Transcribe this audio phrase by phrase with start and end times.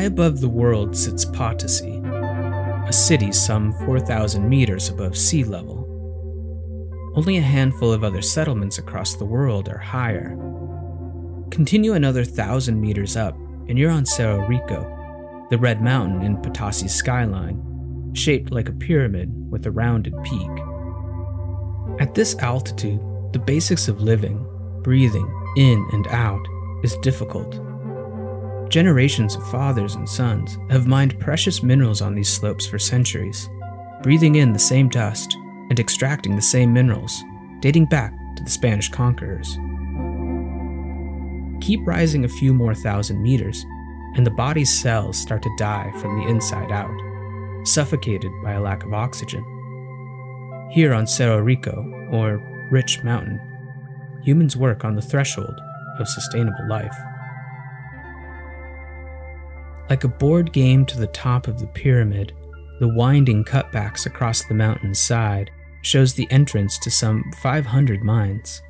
[0.00, 2.00] High above the world sits Potosi,
[2.86, 5.84] a city some 4,000 meters above sea level.
[7.16, 10.38] Only a handful of other settlements across the world are higher.
[11.50, 13.36] Continue another thousand meters up,
[13.68, 17.60] and you're on Cerro Rico, the red mountain in Potosi's skyline,
[18.14, 20.50] shaped like a pyramid with a rounded peak.
[22.00, 23.02] At this altitude,
[23.34, 24.46] the basics of living,
[24.82, 26.46] breathing in and out,
[26.82, 27.60] is difficult.
[28.70, 33.50] Generations of fathers and sons have mined precious minerals on these slopes for centuries,
[34.00, 35.36] breathing in the same dust
[35.70, 37.20] and extracting the same minerals,
[37.58, 39.58] dating back to the Spanish conquerors.
[41.60, 43.66] Keep rising a few more thousand meters,
[44.14, 46.96] and the body's cells start to die from the inside out,
[47.66, 49.44] suffocated by a lack of oxygen.
[50.70, 52.36] Here on Cerro Rico, or
[52.70, 53.40] Rich Mountain,
[54.22, 55.60] humans work on the threshold
[55.98, 56.94] of sustainable life.
[59.90, 62.32] Like a board game to the top of the pyramid,
[62.78, 65.50] the winding cutbacks across the mountain's side
[65.82, 68.62] shows the entrance to some 500 mines.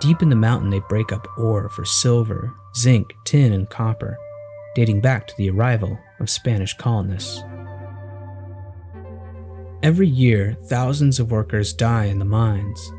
[0.00, 4.18] Deep in the mountain, they break up ore for silver, zinc, tin, and copper,
[4.74, 7.44] dating back to the arrival of Spanish colonists.
[9.84, 12.92] Every year, thousands of workers die in the mines.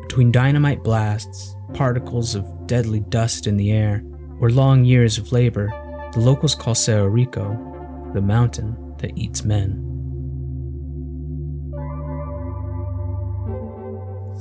[0.00, 4.02] Between dynamite blasts, particles of deadly dust in the air,
[4.40, 5.70] or long years of labor,
[6.12, 7.66] the locals call Cerro Rico
[8.14, 9.86] the mountain that eats men.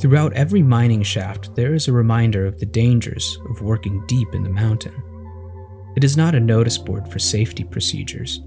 [0.02, 4.44] Throughout every mining shaft, there is a reminder of the dangers of working deep in
[4.44, 4.96] the mountain.
[5.96, 8.40] It is not a notice board for safety procedures,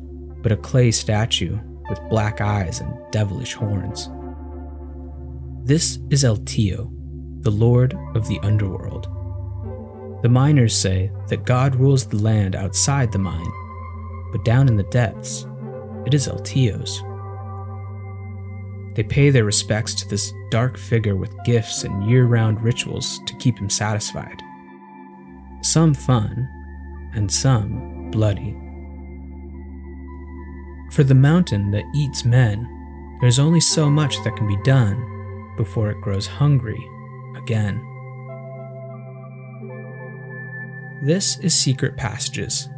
[0.42, 4.08] but a clay statue with black eyes and devilish horns.
[5.64, 6.90] This is El Tío,
[7.42, 9.06] the lord of the underworld.
[10.22, 13.50] The miners say that God rules the land outside the mine,
[14.30, 15.46] but down in the depths,
[16.06, 17.02] it is El Tío's.
[18.94, 23.36] They pay their respects to this dark figure with gifts and year round rituals to
[23.38, 24.42] keep him satisfied.
[25.62, 26.48] Some fun,
[27.14, 28.56] and some bloody.
[30.92, 32.68] For the mountain that eats men,
[33.20, 36.78] there's only so much that can be done before it grows hungry
[37.36, 37.91] again.
[41.04, 42.68] This is Secret Passages,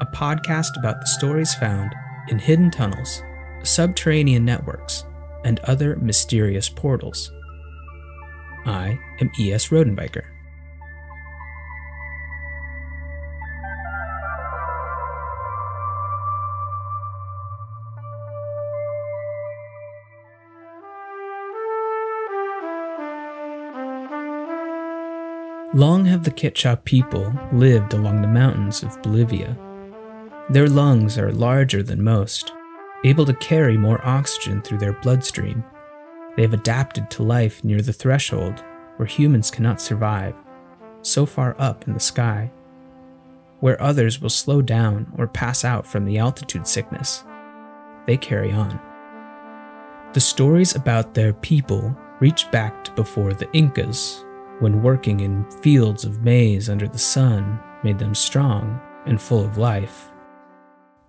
[0.00, 1.94] a podcast about the stories found
[2.28, 3.22] in hidden tunnels,
[3.62, 5.04] subterranean networks,
[5.44, 7.30] and other mysterious portals.
[8.64, 9.68] I am E.S.
[9.68, 10.22] Rodenbiker.
[25.74, 29.58] Long have the Quechua people lived along the mountains of Bolivia.
[30.48, 32.52] Their lungs are larger than most,
[33.02, 35.64] able to carry more oxygen through their bloodstream.
[36.36, 38.62] They have adapted to life near the threshold
[38.98, 40.36] where humans cannot survive,
[41.02, 42.52] so far up in the sky,
[43.58, 47.24] where others will slow down or pass out from the altitude sickness.
[48.06, 48.78] They carry on.
[50.12, 54.24] The stories about their people reach back to before the Incas,
[54.60, 59.58] when working in fields of maize under the sun made them strong and full of
[59.58, 60.10] life.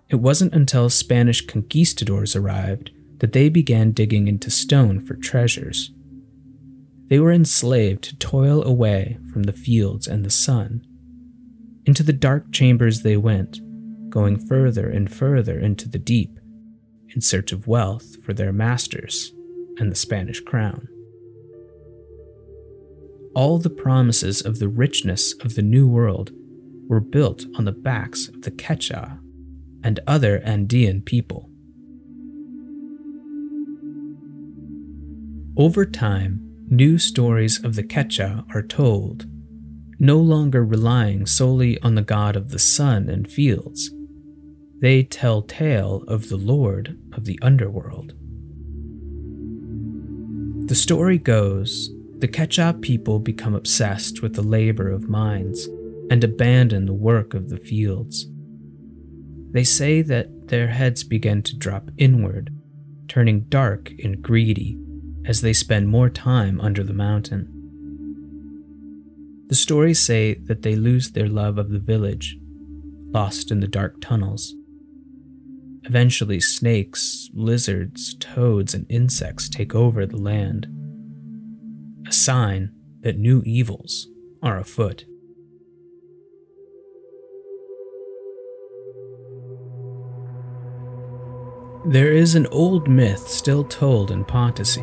[0.08, 5.90] It wasn't until Spanish conquistadors arrived that they began digging into stone for treasures.
[7.08, 10.86] They were enslaved to toil away from the fields and the sun.
[11.86, 13.60] Into the dark chambers they went,
[14.10, 16.38] going further and further into the deep,
[17.14, 19.32] in search of wealth for their masters
[19.78, 20.88] and the Spanish crown.
[23.36, 26.30] All the promises of the richness of the New World
[26.88, 29.20] were built on the backs of the Quechua
[29.84, 31.50] and other Andean people.
[35.54, 36.40] Over time,
[36.70, 39.26] new stories of the Quechua are told,
[39.98, 43.90] no longer relying solely on the god of the sun and fields.
[44.80, 48.14] They tell tale of the lord of the underworld.
[50.68, 55.68] The story goes the Quechua people become obsessed with the labor of mines
[56.10, 58.26] and abandon the work of the fields.
[59.50, 62.50] They say that their heads begin to drop inward,
[63.08, 64.78] turning dark and greedy
[65.26, 67.52] as they spend more time under the mountain.
[69.48, 72.38] The stories say that they lose their love of the village,
[73.10, 74.54] lost in the dark tunnels.
[75.84, 80.66] Eventually, snakes, lizards, toads, and insects take over the land.
[82.08, 84.06] A sign that new evils
[84.40, 85.04] are afoot.
[91.84, 94.82] There is an old myth still told in Potosi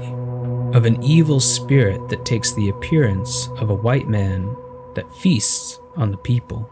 [0.74, 4.54] of an evil spirit that takes the appearance of a white man
[4.96, 6.70] that feasts on the people.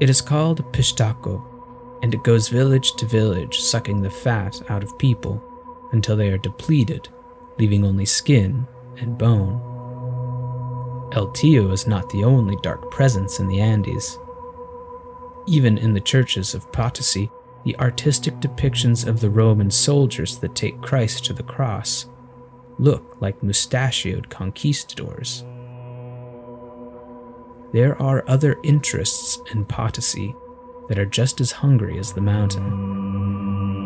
[0.00, 1.42] It is called Pishtaco,
[2.02, 5.42] and it goes village to village sucking the fat out of people
[5.92, 7.08] until they are depleted,
[7.58, 8.66] leaving only skin
[9.00, 9.60] and bone.
[11.12, 14.18] El Tio is not the only dark presence in the Andes.
[15.46, 17.30] Even in the churches of Potosi,
[17.64, 22.06] the artistic depictions of the Roman soldiers that take Christ to the cross
[22.78, 25.44] look like mustachioed conquistadors.
[27.72, 30.34] There are other interests in Potosi
[30.88, 33.79] that are just as hungry as the mountain.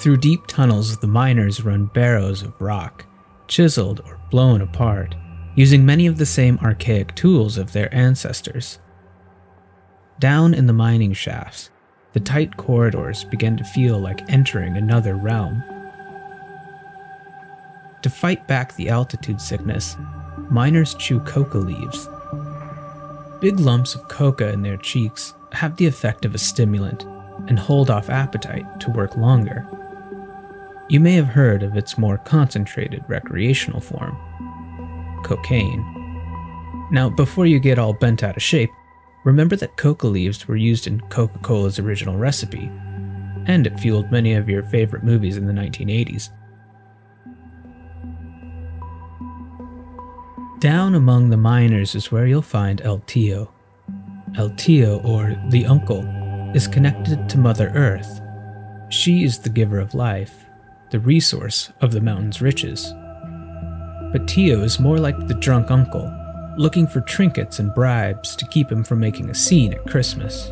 [0.00, 3.04] Through deep tunnels, the miners run barrows of rock,
[3.48, 5.14] chiseled or blown apart,
[5.56, 8.78] using many of the same archaic tools of their ancestors.
[10.18, 11.68] Down in the mining shafts,
[12.14, 15.62] the tight corridors begin to feel like entering another realm.
[18.00, 19.98] To fight back the altitude sickness,
[20.48, 22.08] miners chew coca leaves.
[23.42, 27.04] Big lumps of coca in their cheeks have the effect of a stimulant
[27.48, 29.68] and hold off appetite to work longer.
[30.90, 34.18] You may have heard of its more concentrated recreational form
[35.24, 35.82] cocaine.
[36.90, 38.70] Now, before you get all bent out of shape,
[39.24, 42.70] Remember that coca leaves were used in Coca Cola's original recipe,
[43.46, 46.30] and it fueled many of your favorite movies in the 1980s.
[50.58, 53.52] Down among the miners is where you'll find El Tio.
[54.36, 56.02] El Tio, or the uncle,
[56.54, 58.20] is connected to Mother Earth.
[58.88, 60.46] She is the giver of life,
[60.90, 62.92] the resource of the mountain's riches.
[64.12, 66.16] But Tio is more like the drunk uncle
[66.56, 70.50] looking for trinkets and bribes to keep him from making a scene at Christmas.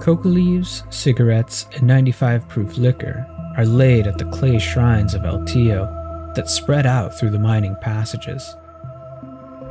[0.00, 3.26] Coca leaves, cigarettes, and 95 proof liquor
[3.56, 5.86] are laid at the clay shrines of El Tio
[6.34, 8.54] that spread out through the mining passages.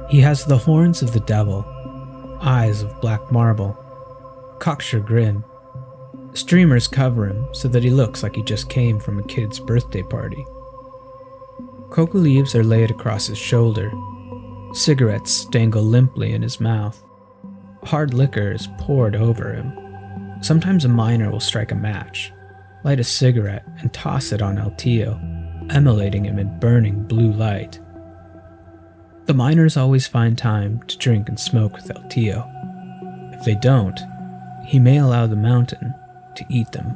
[0.10, 1.66] He has the horns of the devil,
[2.42, 3.78] eyes of black marble,
[4.60, 5.44] cocksure grin.
[6.38, 10.04] Streamers cover him so that he looks like he just came from a kid's birthday
[10.04, 10.46] party.
[11.90, 13.92] Coca leaves are laid across his shoulder
[14.72, 17.04] Cigarettes dangle limply in his mouth.
[17.86, 19.74] Hard liquor is poured over him.
[20.42, 22.32] Sometimes a miner will strike a match,
[22.84, 25.20] light a cigarette, and toss it on El Tio,
[25.72, 27.80] emulating him in burning blue light.
[29.26, 32.48] The miners always find time to drink and smoke with El Tio.
[33.34, 34.00] If they don't,
[34.68, 35.96] he may allow the mountain
[36.38, 36.96] to eat them.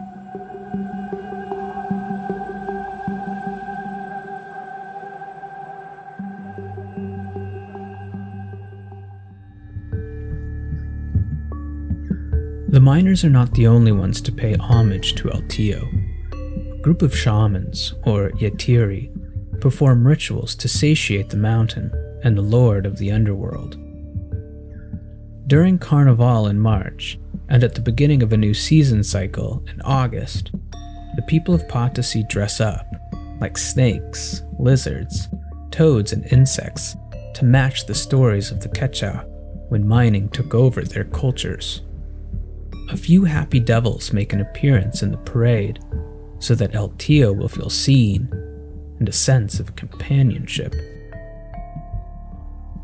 [12.70, 15.90] The miners are not the only ones to pay homage to El Tio.
[16.32, 19.12] A group of shamans, or yatiri,
[19.60, 21.92] perform rituals to satiate the mountain
[22.24, 23.78] and the lord of the underworld.
[25.48, 27.20] During Carnival in March,
[27.52, 30.52] and at the beginning of a new season cycle in August,
[31.16, 32.88] the people of Potosi dress up,
[33.40, 35.28] like snakes, lizards,
[35.70, 36.96] toads, and insects,
[37.36, 39.26] to match the stories of the Quechua
[39.70, 41.84] when mining took over their cultures
[42.92, 45.80] a few happy devils make an appearance in the parade
[46.40, 48.28] so that El Tio will feel seen
[49.00, 50.76] and a sense of companionship.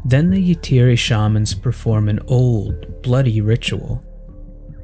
[0.05, 4.01] Then the Yatiri shamans perform an old, bloody ritual.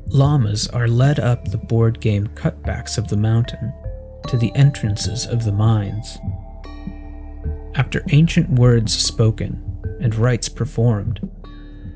[0.08, 3.74] Llamas are led up the board game cutbacks of the mountain
[4.28, 6.18] to the entrances of the mines.
[7.76, 9.62] After ancient words spoken
[10.00, 11.28] and rites performed,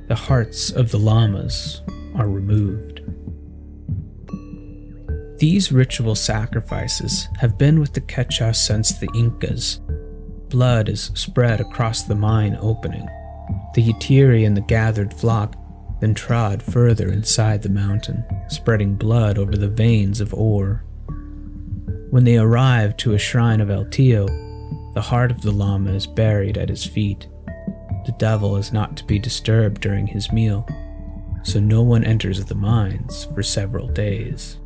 [0.07, 1.81] the hearts of the llamas
[2.15, 3.01] are removed.
[5.39, 9.79] These ritual sacrifices have been with the Quechua since the Incas.
[10.49, 13.07] Blood is spread across the mine opening.
[13.75, 15.55] The Yatiri and the gathered flock
[15.99, 20.83] then trod further inside the mountain, spreading blood over the veins of ore.
[22.09, 24.27] When they arrive to a shrine of El Tio,
[24.93, 27.27] the heart of the llama is buried at his feet.
[28.05, 30.67] The devil is not to be disturbed during his meal,
[31.43, 34.57] so no one enters the mines for several days.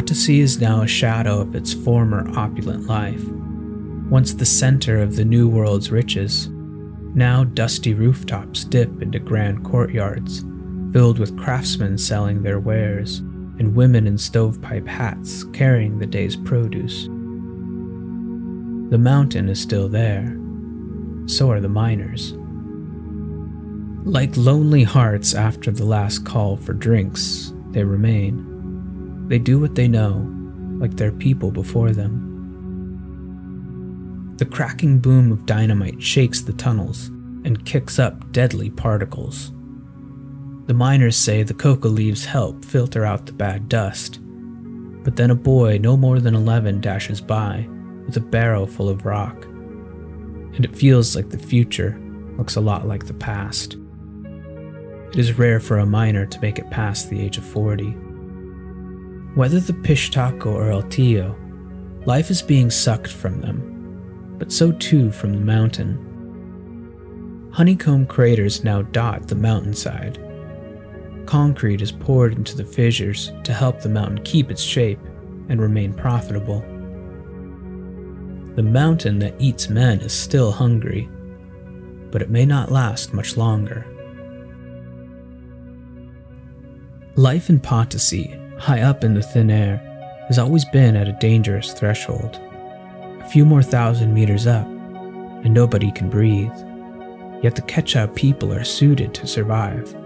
[0.00, 3.22] Potosi is now a shadow of its former opulent life.
[4.08, 6.48] Once the center of the New World's riches,
[7.14, 10.42] now dusty rooftops dip into grand courtyards,
[10.94, 13.18] filled with craftsmen selling their wares
[13.58, 17.04] and women in stovepipe hats carrying the day's produce.
[18.90, 20.34] The mountain is still there,
[21.26, 22.32] so are the miners.
[24.10, 28.49] Like lonely hearts after the last call for drinks, they remain.
[29.30, 30.28] They do what they know,
[30.80, 32.26] like their people before them.
[34.38, 37.06] The cracking boom of dynamite shakes the tunnels
[37.44, 39.52] and kicks up deadly particles.
[40.66, 44.18] The miners say the coca leaves help filter out the bad dust,
[45.04, 47.68] but then a boy no more than 11 dashes by
[48.06, 51.96] with a barrow full of rock, and it feels like the future
[52.36, 53.76] looks a lot like the past.
[55.12, 57.96] It is rare for a miner to make it past the age of 40.
[59.34, 61.36] Whether the Pishtaco or El Tío,
[62.06, 63.70] life is being sucked from them
[64.40, 66.06] but so too from the mountain.
[67.52, 70.18] Honeycomb craters now dot the mountainside.
[71.26, 74.98] Concrete is poured into the fissures to help the mountain keep its shape
[75.50, 76.62] and remain profitable.
[78.56, 81.06] The mountain that eats men is still hungry,
[82.10, 83.86] but it may not last much longer.
[87.16, 89.78] Life in Potosi, high up in the thin air,
[90.28, 92.38] has always been at a dangerous threshold
[93.20, 96.52] A few more thousand meters up, and nobody can breathe.
[97.42, 99.96] Yet the Quechua people are suited to survive.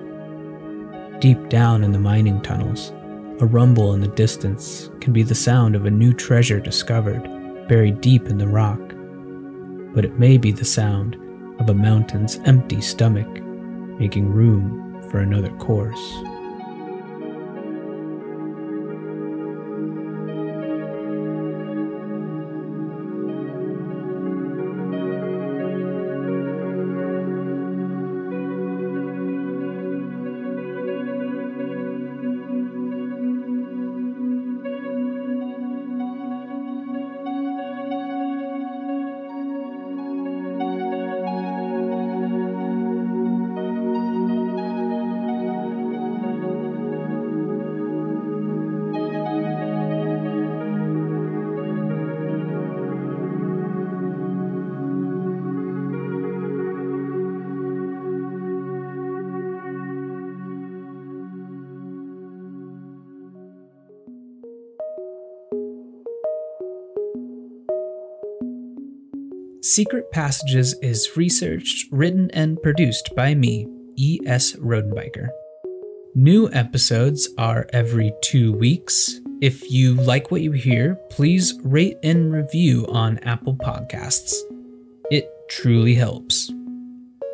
[1.19, 2.93] Deep down in the mining tunnels,
[3.41, 7.23] a rumble in the distance can be the sound of a new treasure discovered,
[7.69, 8.81] buried deep in the rock.
[9.95, 11.17] But it may be the sound
[11.59, 13.29] of a mountain's empty stomach,
[13.99, 16.01] making room for another course.
[69.65, 73.67] Secret Passages is researched, written, and produced by me,
[73.97, 74.53] E.S.
[74.57, 75.29] Rodenbiker.
[76.15, 79.23] New episodes are every two weeks.
[79.41, 84.35] If you like what you hear, please rate and review on Apple Podcasts.
[85.11, 86.53] It truly helps.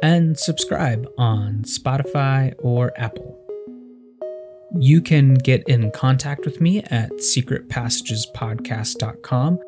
[0.00, 3.36] And subscribe on Spotify or Apple.
[4.78, 9.58] You can get in contact with me at secretpassagespodcast.com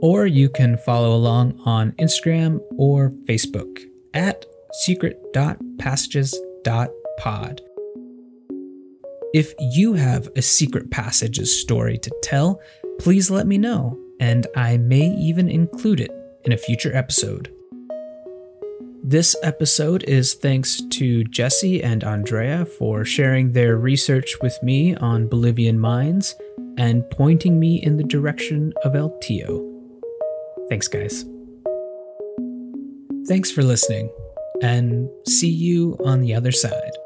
[0.00, 4.44] or you can follow along on Instagram or Facebook at
[4.84, 7.60] secret.passages.pod.
[9.34, 12.60] If you have a secret passages story to tell,
[12.98, 16.10] please let me know, and I may even include it
[16.44, 17.52] in a future episode.
[19.04, 25.28] This episode is thanks to Jesse and Andrea for sharing their research with me on
[25.28, 26.34] Bolivian mines
[26.78, 29.67] and pointing me in the direction of El Tío.
[30.68, 31.24] Thanks, guys.
[33.26, 34.10] Thanks for listening,
[34.62, 36.97] and see you on the other side.